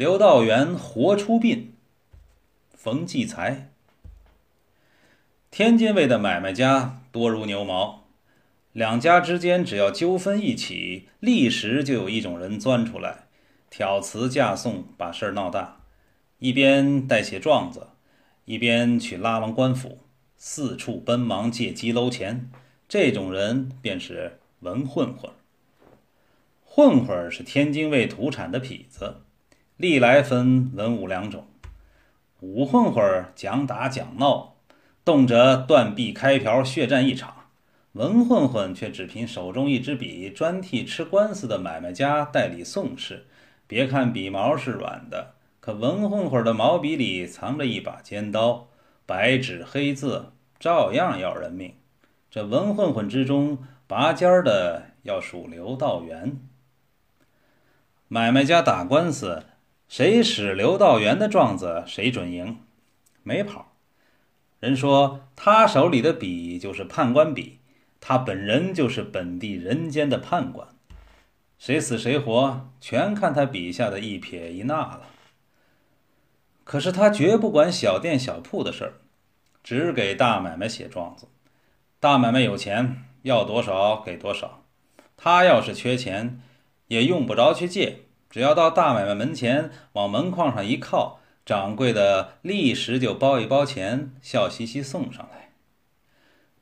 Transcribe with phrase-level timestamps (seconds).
[0.00, 1.74] 刘道元活出殡。
[2.72, 3.68] 冯骥才。
[5.50, 8.06] 天津卫的买卖家多如牛毛，
[8.72, 13.26] 两家之间只要纠纷一起，立时就有一种人钻出来，
[13.68, 15.82] 挑词架讼，把事儿闹大。
[16.38, 17.88] 一边带写状子，
[18.46, 19.98] 一边去拉拢官府，
[20.38, 22.50] 四处奔忙借机搂钱。
[22.88, 25.30] 这种人便是文混混。
[26.64, 29.16] 混混是天津卫土产的痞子，
[29.80, 31.46] 历来分文武两种。
[32.40, 34.56] 武混混讲打讲闹，
[35.06, 37.30] 动辄断臂开瓢，血战一场；
[37.92, 43.24] 文混混却只凭手中一支笔，专替吃官司的买卖家代理讼事。
[43.66, 48.68] 别看笔毛是软的，可文混混的毛笔里藏着一把尖刀，
[49.06, 50.26] 白纸黑字，
[50.58, 51.72] 照样要人命。
[52.30, 56.38] 这文混混之中，拔尖儿的要数刘道元。
[58.08, 59.44] 买卖家打官司。
[59.90, 62.60] 谁使刘道元的状子，谁准赢，
[63.24, 63.72] 没跑。
[64.60, 67.58] 人说他手里的笔就是判官笔，
[68.00, 70.68] 他本人就是本地人间的判官，
[71.58, 75.08] 谁死谁活，全看他笔下的一撇一捺了。
[76.62, 78.94] 可是他绝不管小店小铺的事儿，
[79.64, 81.26] 只给大买卖写状子。
[81.98, 84.62] 大买卖有钱，要多少给多少。
[85.16, 86.40] 他要是缺钱，
[86.86, 88.04] 也用不着去借。
[88.30, 95.50] 只要到大买卖门前，往门框上一靠，掌柜的立时就包一包钱，笑嘻嘻送上来。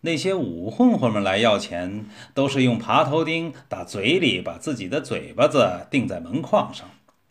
[0.00, 6.88] 那些武混混们来要钱，都是用爬头钉打嘴里，把自己的嘴巴子钉在门框上，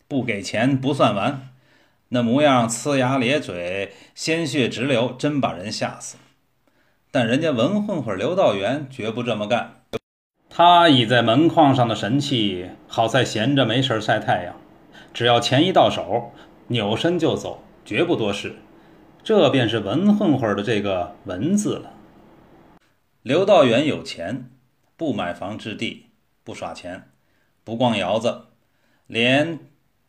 [0.07, 1.49] 不给钱不算完。
[2.09, 6.17] 那模样呲牙咧嘴，鲜血直流，真把人吓死。
[7.09, 9.76] 但人家文混混刘道元绝不这么干。
[10.57, 14.59] 他倚在门框上的神气，好在闲着没事晒太阳。
[15.13, 16.31] 只要钱一到手，
[16.69, 18.55] 扭身就走，绝不多事。
[19.23, 21.93] 这便是文混混的这个“文”字了。
[23.21, 24.49] 刘道元有钱，
[24.95, 26.07] 不买房置地，
[26.43, 27.03] 不耍钱，
[27.63, 28.45] 不逛窑子，
[29.05, 29.59] 连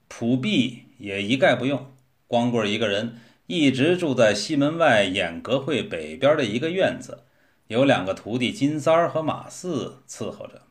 [0.09, 1.93] 普壁也一概不用。
[2.27, 7.25] 光棍一个人，一直住在西门外演阁会北边的一个院子。
[7.69, 10.63] 有两个徒弟金三儿和马四伺候着，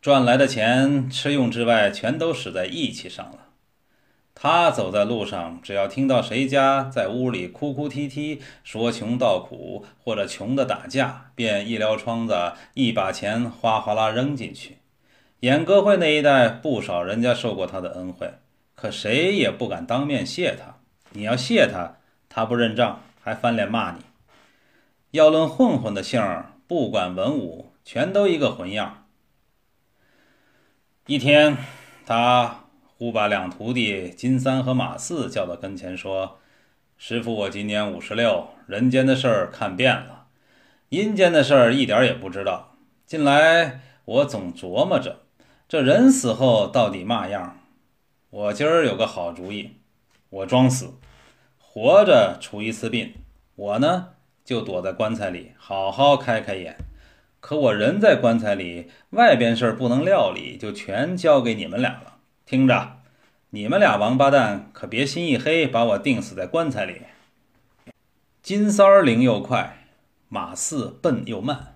[0.00, 3.46] 赚来的钱吃用之外，全都使在义气上了。
[4.34, 14.78] 他走在路上，只要听到谁家在屋里哭哭啼啼，说穷道苦，或者穷的打架，便一撩窗子，一把钱哗哗啦扔进去。
[15.40, 18.28] 演歌会那一带不少人家受过他的恩惠，
[18.74, 20.76] 可谁也不敢当面谢他。
[21.10, 24.07] 你要谢他，他不认账，还翻脸骂你。
[25.10, 29.06] 要论混混的性儿，不管文武，全都一个混样。
[31.06, 31.56] 一天，
[32.04, 36.38] 他忽把两徒弟金三和马四叫到跟前，说
[36.98, 40.26] ：“师傅，我今年五十六，人间的事儿看遍了，
[40.90, 42.76] 阴间的事儿一点也不知道。
[43.06, 45.20] 近来我总琢磨着，
[45.66, 47.58] 这人死后到底嘛样？
[48.28, 49.78] 我今儿有个好主意，
[50.28, 50.92] 我装死，
[51.56, 53.14] 活着出一次殡。
[53.54, 54.08] 我呢？”
[54.48, 56.78] 就躲在棺材里，好好开开眼。
[57.38, 62.14] 可我人在棺材里，外边事儿不能料理，就全交给你们俩了。
[62.46, 62.96] 听着，
[63.50, 67.02] 你们俩王八蛋，可别心一黑把我钉死在棺材里。
[68.42, 69.84] 金三儿灵又快，
[70.30, 71.74] 马四笨又慢。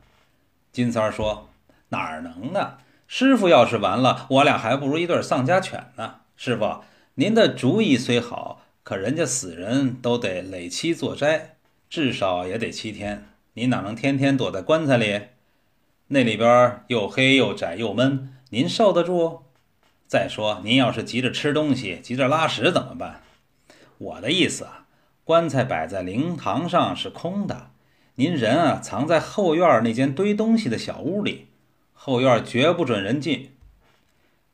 [0.73, 1.51] 金三儿说
[1.91, 2.79] ：“哪儿能啊？
[3.07, 6.21] 师傅要是完了，我俩还不如一对丧家犬呢。
[6.37, 6.83] 师傅，
[7.17, 11.57] 您的主意虽好，可人家死人都得垒妻做斋。”
[11.93, 15.25] 至少也得七天，您哪能天天躲在棺材里？
[16.07, 19.43] 那里边又黑又窄又闷，您受得住？
[20.07, 23.21] 再说，您要是急着吃东西，急着拉屎怎么办？
[23.99, 24.87] 我的意思啊，
[25.23, 27.73] 棺材摆在灵堂上是空的，
[28.15, 31.49] 您人啊藏在后院那间堆东西的小屋里，
[31.93, 33.51] 后院绝不准人进。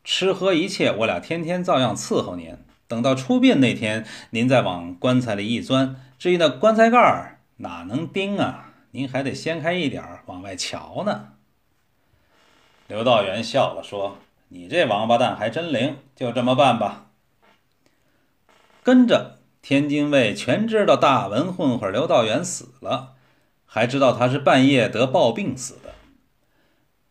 [0.03, 2.57] 吃喝一切，我俩天天照样伺候您。
[2.89, 5.95] 等到出殡那天，您再往棺材里一钻。
[6.19, 8.73] 至于那棺材盖儿哪能钉啊？
[8.93, 11.35] 您还得掀开一点儿往外瞧呢。
[12.87, 14.17] 刘道元笑了说
[14.49, 17.11] ：“你这王八蛋还真灵，就这么办吧。”
[18.83, 23.17] 跟着天津卫全知道大文混混刘道元死了，
[23.67, 25.95] 还知道他是半夜得暴病死的。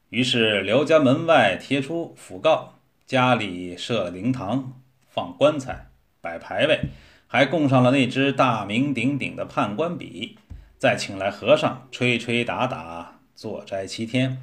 [0.09, 4.81] 于是刘家门外贴出讣告，家里设灵堂，
[5.17, 5.87] 放棺材，
[6.21, 6.79] 摆牌位。
[7.25, 10.37] 还供上了那只大名鼎鼎的判官笔，
[10.77, 14.37] 再请来和尚吹吹打打，坐斋七天，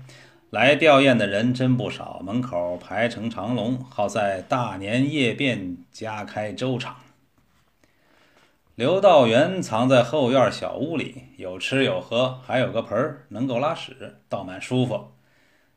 [0.50, 6.96] 来吊唁的人真不少，门口排成长龙，好在大年夜便加开粥场。
[8.74, 15.12] 刘道元藏在后院小屋里，有吃有喝，还有个盆儿能够拉屎，倒蛮舒服。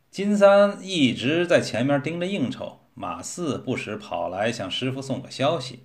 [0.10, 5.84] 金三一直在前面盯着应酬，马四不时跑来向师傅送个消息。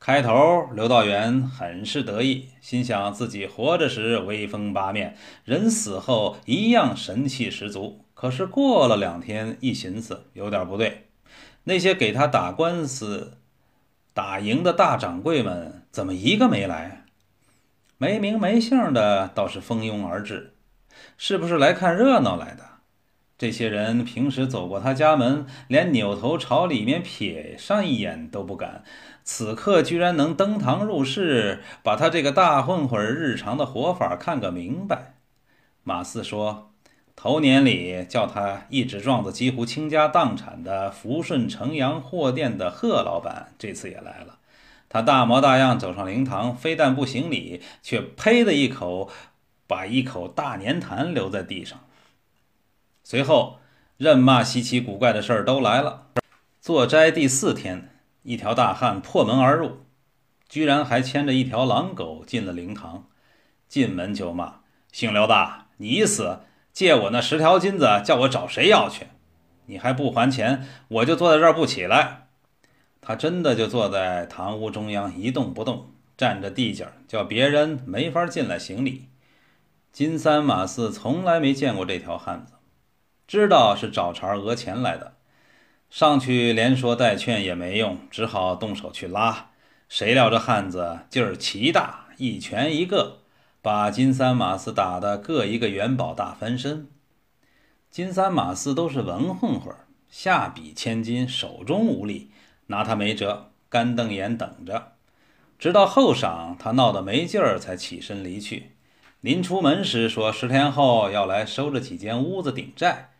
[0.00, 8.04] 开头，刘道元很是得意，心想自己活着时威风八面，人死后一样神气十足。
[8.14, 11.08] 可是过了两天，一寻思，有点不对。
[11.64, 13.38] 那些给他打官司、
[14.14, 17.04] 打赢的大掌柜们，怎么一个没来？
[17.98, 20.54] 没名没姓的倒是蜂拥而至，
[21.18, 22.75] 是不是来看热闹来的？
[23.38, 28.82] 这些人平时走过他家门，连扭头朝里面瞥上一眼都不敢，
[29.24, 35.14] 此刻居然能登堂入室，把他这个大混混日常的活法看个明白。
[35.82, 36.72] 马四说。
[37.18, 44.36] 头年里叫他一纸状子几乎倾家荡产的福顺城阳货店的贺老板，这次也来了。
[44.90, 49.10] 他大模大样走上灵堂，非但不行礼，却呸的一口，
[49.66, 51.80] 把一口大粘痰留在地上。
[53.08, 53.60] 随后，
[53.98, 56.08] 任骂稀奇古怪的事儿都来了。
[56.60, 57.88] 坐斋第四天，
[58.24, 59.82] 一条大汉破门而入，
[60.48, 63.06] 居然还牵着一条狼狗进了灵堂。
[63.68, 66.40] 进门就骂：“姓刘的，你死！”
[66.74, 69.06] 借我那十条金子，叫我找谁要去？
[69.66, 72.26] 你还不还钱，我就坐在这儿不起来。
[73.00, 79.04] 他真的就坐在堂屋中央一动不动，占着地界，叫别人没法进来行礼。
[79.92, 82.54] 金三马四从来没见过这条汉子，
[83.26, 85.14] 知道是找茬讹钱来的，
[85.90, 89.50] 上去连说带劝也没用，只好动手去拉。
[89.88, 93.18] 谁料这汉子劲儿奇大，一拳一个。
[93.60, 96.86] 把金三马四打得各一个元宝大翻身。
[97.90, 99.74] 金三马四都是文混混，
[100.08, 102.30] 下笔千金，手中无力，
[102.68, 104.92] 拿他没辙，干瞪眼等着。
[105.58, 108.76] 直到后晌，他闹得没劲儿，才起身离去。
[109.20, 113.10] 临出门时说：“十天后要来收这几间屋子顶债。”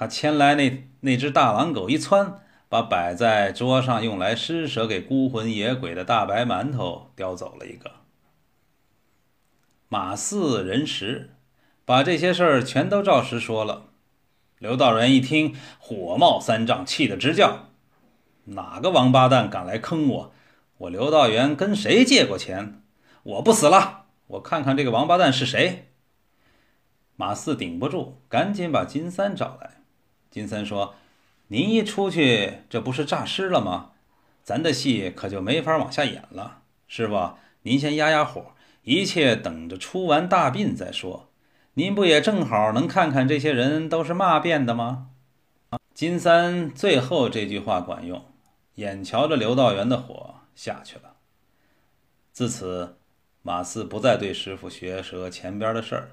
[0.00, 7.90] 他牵来那那只大狼狗一窜，把摆在桌上用来施舍给孤魂野鬼的大白馒头叼走了一个。
[9.90, 11.34] 马四人十，
[11.84, 13.90] 把这些事儿全都照实说了。
[14.58, 17.66] 刘道元一听，火冒三丈，气得直叫
[18.56, 20.32] ：“哪个王八蛋敢来坑我？
[20.78, 22.80] 我刘道元跟谁借过钱？
[23.22, 25.90] 我不死了，我看看这个王八蛋是谁。”
[27.16, 29.79] 马四顶不住，赶紧把金三找来。
[30.30, 30.94] 金三说
[31.48, 33.90] ：“您一出去，这不是诈尸了吗？
[34.42, 36.62] 咱的戏可就没法往下演了。
[36.86, 37.32] 师傅，
[37.62, 41.28] 您先压压火。”一切等着出完大殡再说。
[41.74, 45.08] 您不也正好能看看这些人都是嘛变的吗？
[45.92, 48.24] 金三最后这句话管用，
[48.76, 51.16] 眼瞧着刘道元的火下去了。
[52.32, 52.96] 自此，
[53.42, 56.12] 马四不再对师傅学舌前边的事儿。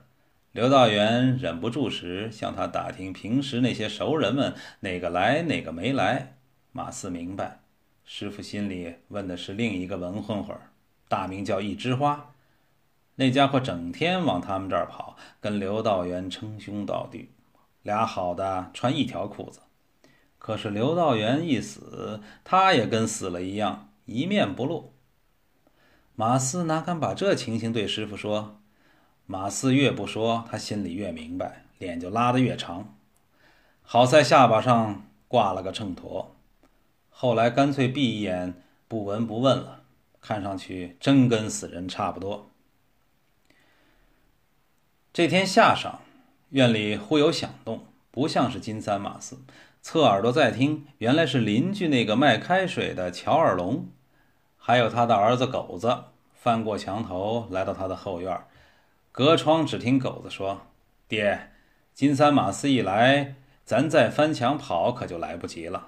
[0.51, 6.37] 刘道元忍不住时，向他打听平时那些熟人们哪个来哪个没来。
[6.71, 7.59] 马四明白，
[8.03, 10.57] 师傅心里问的是另一个文混混，
[11.07, 12.33] 大名叫一枝花。
[13.15, 17.29] 那家伙整天往他们这儿跑，跟刘道元称兄道弟，
[17.83, 19.61] 俩好的穿一条裤子。
[20.39, 24.93] 可是刘道元一死，他也跟死了一样，一面不露。
[26.15, 28.59] 马四哪敢把这情形对师傅说？
[29.29, 32.95] 马四越不说，他心里越明白，脸就拉得越长。
[33.81, 36.27] 好在下巴上挂了个秤砣，
[37.09, 38.53] 后来干脆闭一眼，
[38.87, 39.81] 不闻不问了。
[40.21, 42.49] 看上去真跟死人差不多。
[45.11, 45.95] 这天下晌，
[46.51, 49.39] 院里忽有响动，不像是金三马四。
[49.81, 53.89] 侧耳朵再听，原来是邻居那个卖开水的乔二龙，
[54.55, 58.41] 还有他的儿子狗子，翻过墙头来到他的后院。
[59.17, 60.67] 隔窗只听狗子说
[61.09, 61.49] ：“爹，
[61.95, 63.33] 金三马四一来，
[63.65, 65.87] 咱再翻墙跑可就来不及了。”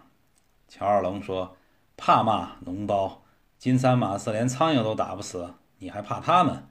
[0.68, 1.56] 乔二龙说
[1.96, 3.22] ：“怕嘛，脓包！
[3.60, 6.66] 金三马四连苍蝇都打不死，你还怕他们？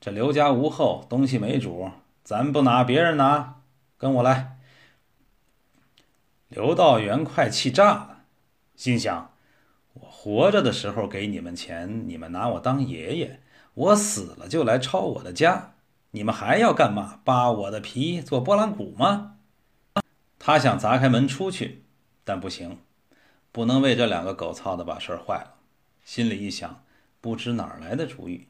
[0.00, 1.90] 这刘家无后，东西没主。”
[2.22, 3.56] 咱不拿，别人拿，
[3.98, 4.58] 跟我来。
[6.46, 8.20] 刘道元快气炸了，
[8.76, 9.32] 心想：
[9.94, 13.40] 我活着的时候给你们钱，你们拿我当爷爷；
[13.74, 15.73] 我死了就来抄我的家，
[16.14, 17.18] 你们还要干嘛？
[17.24, 19.38] 扒我的皮做拨浪鼓吗？
[20.38, 21.82] 他想砸开门出去，
[22.22, 22.78] 但不行，
[23.50, 25.54] 不能为这两个狗操的把事儿坏了。
[26.04, 26.84] 心里一想，
[27.20, 28.46] 不知哪儿来的主意。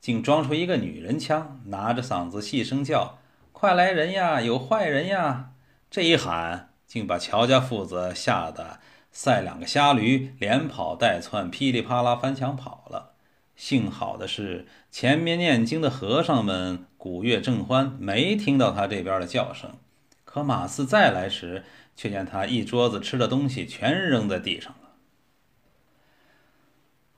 [0.00, 3.18] 竟装出一个女人腔，拿着嗓子细声叫
[3.50, 5.50] ：“快来人呀，有坏人呀！”
[5.90, 8.78] 这一喊，竟把乔家父子吓得
[9.10, 13.13] 赛两个瞎驴，连跑带窜，噼里啪啦翻墙跑了。
[13.56, 19.78] 幸好的是，前面念经的和尚们鼓乐正欢，没听到他这边的叫声。
[20.24, 24.90] 可马四再来时，却见他一桌子吃的东西全扔在地上了。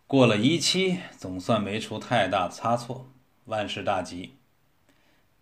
[0.07, 3.09] 过了一期，总算没出太大差错，
[3.47, 4.35] 万事大吉。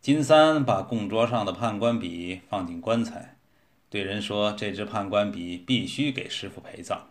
[0.00, 3.36] 金三把供桌上的判官笔放进棺材，
[3.90, 7.08] 对人说：“这支判官笔必须给师傅陪葬。”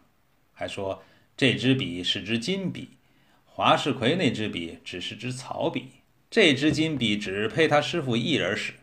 [0.53, 1.03] 还说
[1.35, 2.91] ：“这支笔是支金笔。”
[3.55, 5.91] 华世奎那支笔只是支草笔，
[6.31, 8.73] 这支金笔只配他师傅一人使。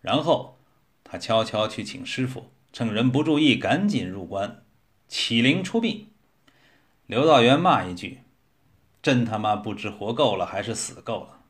[0.00, 0.58] 然后
[1.04, 4.64] 他悄悄去请师傅，趁人不注意，赶紧入关，
[5.06, 6.08] 启灵出殡。
[7.06, 8.22] 刘道元骂一句
[9.00, 11.44] ：“真他妈不知活够了还是死够了！”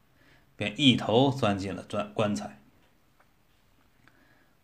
[0.57, 2.61] 便一头钻进了钻棺材。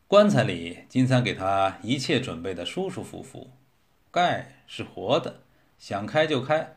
[0.07, 3.51] 棺材里，金三给他一切准备的舒舒服服，
[4.11, 5.41] 盖是活的，
[5.79, 6.77] 想开就开。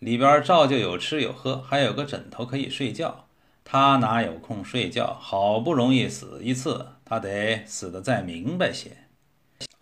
[0.00, 3.26] 里边照旧有吃有喝，还有个枕头可以睡觉。
[3.62, 5.12] 他哪有空睡觉？
[5.20, 8.96] 好不容易死一次，他得死得再明白些。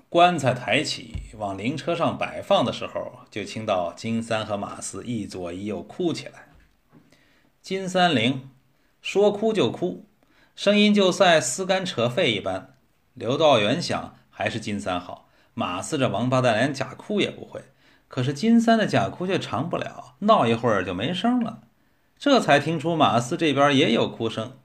[0.09, 6.49] 棺材抬起往灵车上摆放的时候，就听到金三和马四一左一右哭起来。
[7.63, 8.51] 金三灵
[9.01, 10.05] 说哭就哭，
[10.57, 12.75] 声音就赛撕肝扯肺一般。
[13.15, 17.63] 刘道元想，还是金三好，马四这王八蛋连假哭也不会。
[18.09, 21.61] 可是金三的假哭却长不了，闹一会儿就没声了。
[22.19, 24.59] 这才听出马四这边也有哭声。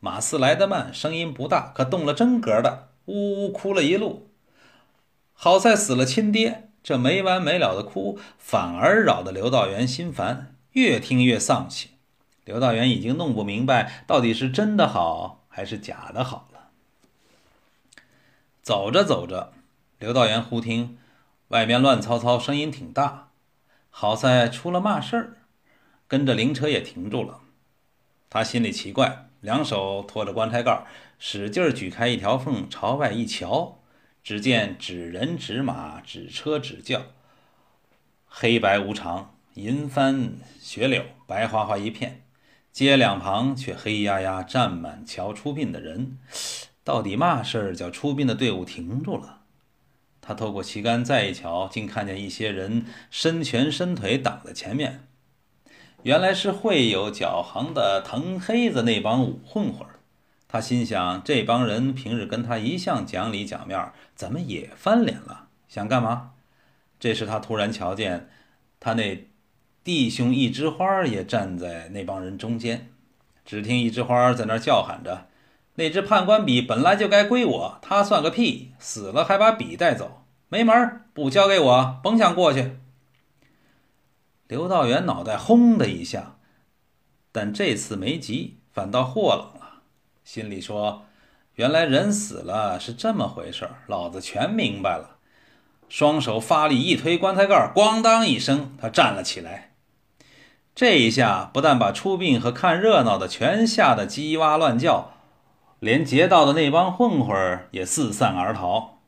[0.00, 4.28] 马四来得慢，声音不大，可动了真格的，呜呜哭了一路。
[5.32, 11.90] 好在死了亲爹，这没完没了的哭，反而扰得刘道元心烦，越听越丧气。
[12.44, 16.68] 刘道元已经弄不明白，到底是真的好还是假的好了。
[18.62, 19.52] 走着走着，
[19.98, 20.98] 刘道元忽听。
[21.48, 23.30] 外面乱糟糟，声音挺大，
[23.90, 25.36] 好在出了嘛事儿，
[26.08, 27.40] 跟着灵车也停住了。
[28.30, 30.86] 他心里奇怪，两手托着棺材盖，
[31.18, 33.78] 使劲举开一条缝，朝外一瞧，
[34.22, 37.02] 只见纸人纸马纸车纸轿，
[38.26, 42.22] 黑白无常，银帆雪柳，白花花一片，
[42.72, 46.18] 街两旁却黑压压站满瞧出殡的人。
[46.82, 49.43] 到底嘛事儿叫出殡的队伍停住了？
[50.26, 55.06] 他透过旗杆再一瞧，竟看见一些人伸拳伸腿挡在前面。
[56.02, 59.86] 原来是会有脚行的藤黑子那帮武混混
[60.48, 65.48] 他心想：这帮人平日跟他一向讲理讲面，怎么也翻脸了？
[65.68, 66.30] 想干嘛？
[66.98, 68.30] 这时他突然瞧见，
[68.80, 69.26] 他那
[69.82, 72.90] 弟兄一枝花也站在那帮人中间。
[73.44, 75.26] 只听一枝花在那叫喊着。
[75.76, 78.72] 那只判官笔本来就该归我，他算个屁！
[78.78, 81.00] 死了还把笔带走，没门！
[81.12, 82.78] 不交给我，甭想过去。
[84.46, 86.36] 刘道元脑袋轰的一下，
[87.32, 89.82] 但这次没急，反倒豁冷了，
[90.22, 91.06] 心里说
[91.56, 95.18] ：“原来人死了是这么回事，老子全明白了。”
[95.88, 99.72] 双手发力一推棺材盖，咣当一声，他站了起来。
[100.74, 105.10] 这一下不但把出殡和看热闹的全吓得鸡哇乱叫。
[105.84, 109.00] 连劫道的那帮混混也四散而逃。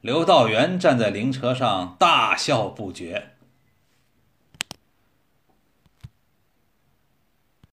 [0.00, 3.32] 刘道元站在灵车上大笑不绝。